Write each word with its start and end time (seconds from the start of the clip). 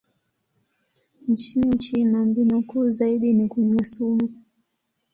Nchini 1.27 1.69
Uchina, 1.69 2.25
mbinu 2.25 2.63
kuu 2.63 2.89
zaidi 2.89 3.33
ni 3.33 3.47
kunywa 3.47 3.85
sumu. 3.85 4.29